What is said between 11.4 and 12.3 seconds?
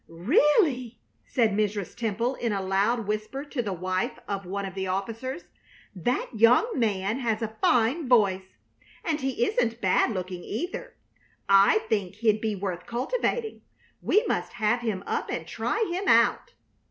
I think